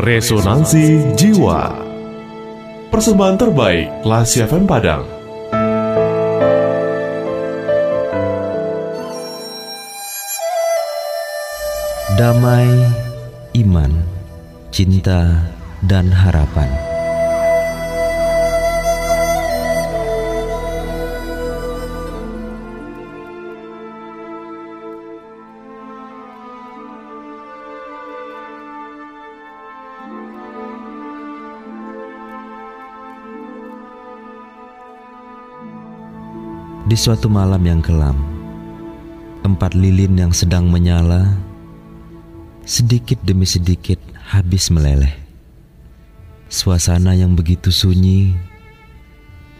[0.00, 1.76] Resonansi Jiwa
[2.88, 5.04] Persembahan terbaik Lasi FM Padang
[12.16, 12.68] Damai,
[13.60, 13.92] iman,
[14.68, 15.52] cinta,
[15.84, 16.89] dan harapan.
[36.88, 38.16] Di suatu malam yang kelam,
[39.44, 41.36] empat lilin yang sedang menyala
[42.64, 45.12] sedikit demi sedikit habis meleleh.
[46.48, 48.32] Suasana yang begitu sunyi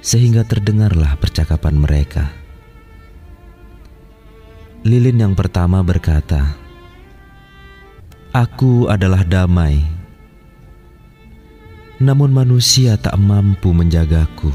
[0.00, 2.32] sehingga terdengarlah percakapan mereka.
[4.88, 6.56] Lilin yang pertama berkata,
[8.32, 9.84] "Aku adalah damai,
[12.00, 14.48] namun manusia tak mampu menjagaku,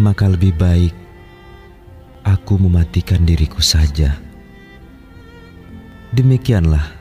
[0.00, 1.05] maka lebih baik
[2.26, 4.18] aku mematikan diriku saja."
[6.10, 6.96] Demikianlah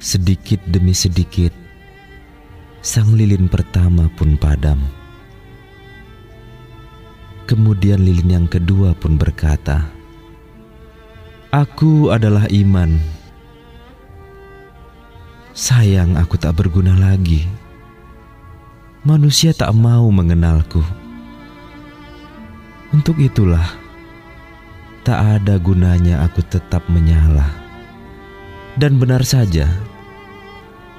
[0.00, 1.52] Sedikit demi sedikit,
[2.80, 4.80] sang lilin pertama pun padam.
[7.44, 9.92] Kemudian lilin yang kedua pun berkata,
[11.52, 12.96] "Aku adalah iman.
[15.52, 17.44] Sayang, aku tak berguna lagi.
[19.04, 20.80] Manusia tak mau mengenalku.
[22.88, 23.68] Untuk itulah,
[25.10, 27.50] tak ada gunanya aku tetap menyala."
[28.78, 29.66] Dan benar saja,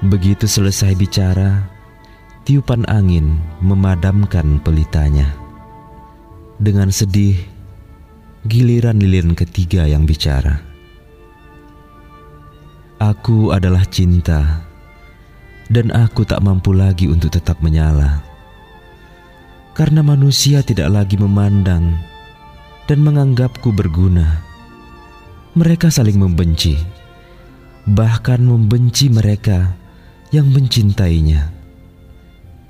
[0.04, 1.64] begitu selesai bicara,
[2.44, 5.32] tiupan angin memadamkan pelitanya.
[6.60, 7.40] Dengan sedih,
[8.44, 10.60] giliran lilin ketiga yang bicara.
[13.00, 14.62] Aku adalah cinta,
[15.72, 18.20] dan aku tak mampu lagi untuk tetap menyala.
[19.72, 22.11] Karena manusia tidak lagi memandang
[22.86, 24.42] dan menganggapku berguna.
[25.52, 27.02] Mereka saling membenci
[27.82, 29.74] bahkan membenci mereka
[30.30, 31.50] yang mencintainya,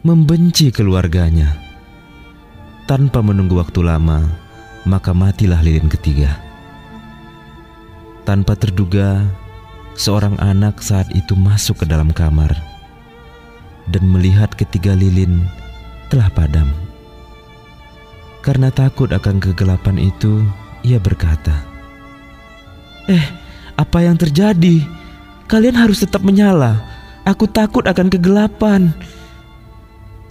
[0.00, 1.60] membenci keluarganya.
[2.88, 4.24] Tanpa menunggu waktu lama,
[4.88, 6.40] maka matilah lilin ketiga.
[8.26, 9.22] Tanpa terduga,
[9.94, 12.52] seorang anak saat itu masuk ke dalam kamar
[13.92, 15.46] dan melihat ketiga lilin
[16.10, 16.68] telah padam.
[18.42, 20.42] Karena takut akan kegelapan itu,
[20.82, 21.62] ia berkata,
[23.06, 23.22] "Eh,
[23.78, 24.82] apa yang terjadi?"
[25.46, 26.80] Kalian harus tetap menyala.
[27.28, 28.90] Aku takut akan kegelapan.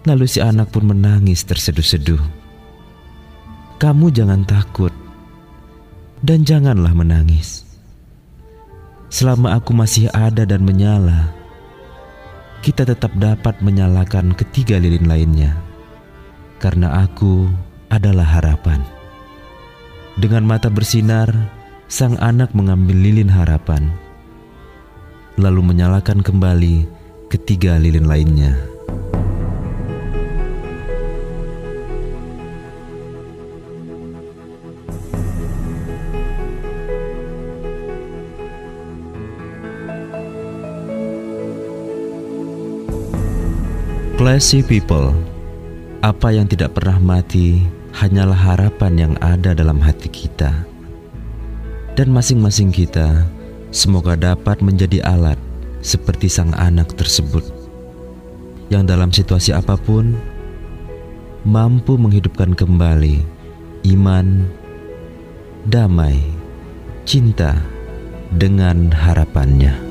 [0.04, 2.20] Lalu si anak pun menangis terseduh-seduh.
[3.78, 4.90] Kamu jangan takut
[6.26, 7.66] dan janganlah menangis.
[9.14, 11.30] Selama aku masih ada dan menyala,
[12.66, 15.54] kita tetap dapat menyalakan ketiga lilin lainnya.
[16.58, 17.46] Karena aku
[17.92, 18.80] adalah harapan.
[20.16, 21.28] Dengan mata bersinar,
[21.92, 23.92] sang anak mengambil lilin harapan
[25.40, 26.86] lalu menyalakan kembali
[27.32, 28.54] ketiga lilin lainnya.
[44.22, 45.18] Classy people,
[46.06, 50.68] apa yang tidak pernah mati hanyalah harapan yang ada dalam hati kita.
[51.96, 53.28] Dan masing-masing kita
[53.72, 55.40] Semoga dapat menjadi alat
[55.80, 57.40] seperti sang anak tersebut,
[58.68, 60.12] yang dalam situasi apa pun
[61.48, 63.24] mampu menghidupkan kembali
[63.96, 64.44] iman,
[65.72, 66.20] damai,
[67.08, 67.64] cinta
[68.36, 69.91] dengan harapannya.